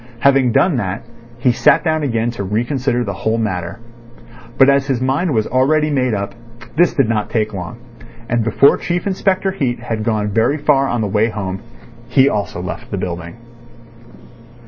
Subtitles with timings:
[0.21, 1.03] Having done that,
[1.37, 3.79] he sat down again to reconsider the whole matter.
[4.57, 6.33] But as his mind was already made up,
[6.75, 7.77] this did not take long.
[8.27, 11.59] And before Chief Inspector Heat had gone very far on the way home,
[12.09, 13.35] he also left the building.